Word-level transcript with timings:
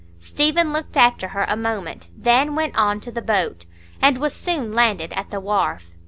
Stephen 0.19 0.73
looked 0.73 0.97
after 0.97 1.27
her 1.27 1.45
a 1.47 1.55
moment, 1.55 2.07
then 2.17 2.55
went 2.55 2.75
on 2.75 2.99
to 2.99 3.11
the 3.11 3.21
boat, 3.21 3.67
and 4.01 4.17
was 4.17 4.33
soon 4.33 4.71
landed 4.71 5.13
at 5.13 5.29
the 5.29 5.39
wharf. 5.39 5.91